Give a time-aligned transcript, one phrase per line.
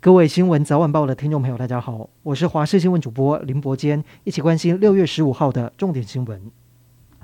[0.00, 6.40] 各位新闻早晚报的听众朋友，大家好，我是华视新闻主播林伯坚，一起关心六月十五号的重点新闻。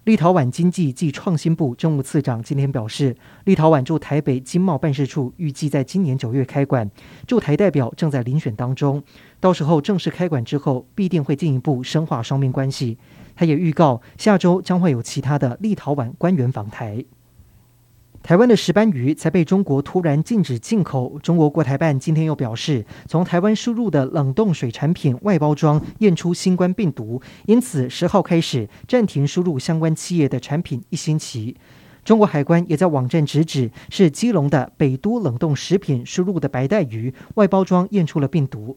[0.03, 6.91] 立陶宛经济暨创新部政务次长今天表示，立陶宛驻台北经贸办事处预计在今年九月开馆，
[7.29, 9.01] 驻台代表正在遴选当中，
[9.39, 12.99] 到时候正式开馆之后，必定会进一步深化双边关系。
[13.37, 17.05] 他也预告，下周将会有其他的立陶宛官员访台。
[18.25, 21.19] 台湾的石斑鱼才被中国突然禁止进口。
[21.23, 31.55] 中国国台办今天又表示，从台湾输入的冷冻水产品外包装验出新冠病毒，因此十号开始暂停输入相关企业的产品一星期。
[32.03, 38.75] 中国海关也在网站直指，是基隆的北都冷冻食品输入的白带鱼外包装验出了病毒。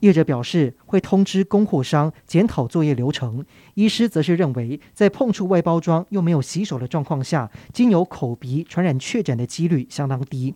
[0.00, 3.44] 业者表示会通知供货商检讨作业流程，
[3.74, 10.54] 医师则是认为在碰触外包装又没有洗手的状况下，经由口鼻传染确诊的几率相当低。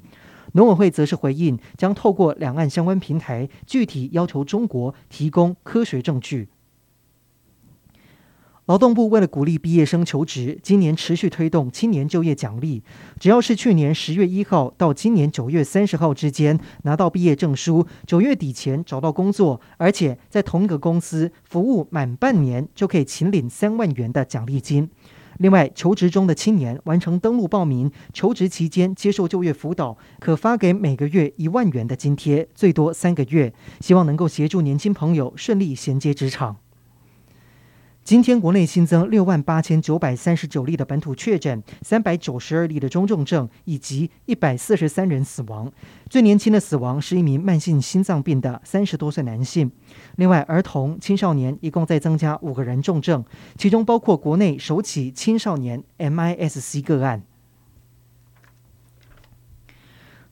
[0.52, 6.48] 农委会则是回应，将透过两岸相关平台，具体要求中国提供科学证据。
[8.66, 12.80] 劳动部为了鼓励毕业生求职，今年持续推动青年就业奖励。
[13.18, 24.88] 只要是去年十月一号到今年九月三十号之间拿到毕业证书，九月底前找到工作，而且在同一个公司服务满半年，就可以请领三万元的奖励金。
[25.38, 36.58] 另外，求职中的青年完成登录报名，求职期间接受就业辅导，可发给每个月一万元的津贴，最多三个月，希望能够协助年轻朋友顺利衔接职场。
[38.04, 45.70] 今天国内新增六万八千九百三十九例的本土确诊，三百九十二例的中重症，以及一百四十三人死亡。
[46.10, 49.70] 最年轻的死亡是一名慢性心脏病的三十多岁男性。
[50.16, 53.24] 另外，儿童、青少年一共再增加五个人重症，
[53.56, 57.22] 其中包括国内首起青少年 MIS-C 个案。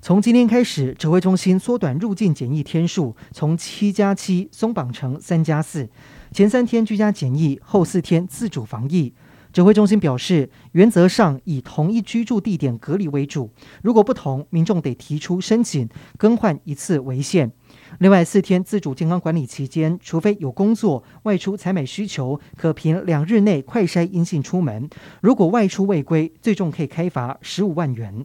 [0.03, 5.89] 从今天开始，指挥中心缩短入境检疫天数，从七加七松绑成三加四。
[6.33, 9.13] 前三天居家检疫，后四天自主防疫。
[9.53, 13.51] 指挥中心表示，原则上以同一居住地点隔离为主，
[13.83, 17.51] 如果不同，民众得提出申请更换一次为限。
[17.99, 24.89] 另外，四天自主健康管理期间，除非有工作外出采买需求，可凭两日内快筛阴性出门。
[25.21, 28.25] 如果外出未归，最重可以开罚十五万元。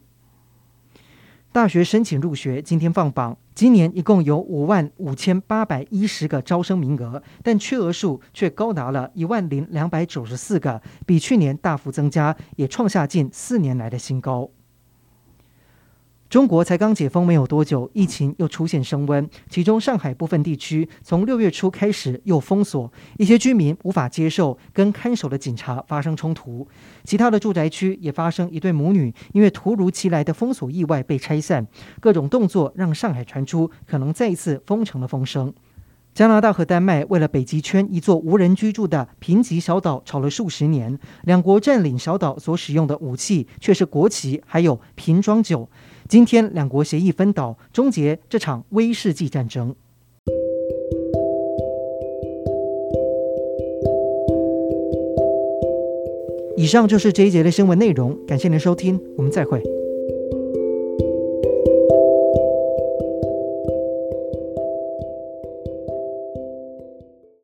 [1.56, 14.50] 大学申请入学今天放榜，今年一共有五万五千八百一十个招生名额，但缺额数却高达了一万零两百九十四个，比去年大幅增加，也创下近四年来的新高。
[16.36, 19.26] 中国才刚解封没有多久，疫情又出现升温。
[19.50, 26.68] 其中，上海部分地区从六月初开始又封锁，一些居民无法接受跟看守的警察发生冲突。
[27.06, 31.66] 其他的住宅区也发生一对母女因为突如其来的封锁意外被拆散。
[32.02, 35.54] 各种动作让上海传出可能再一次封城的风声。
[36.16, 45.68] 加拿大和丹麦为了北极圈一座无人居住的贫瘠小岛吵了数十年，两国占领小岛所使用的武器却是国旗，还有瓶装酒。
[46.08, 49.76] 今天，两国协议分岛，终结这场威士忌战争。
[56.56, 59.75] 以上就是这一节的新闻内容，感谢您收听，我们再会。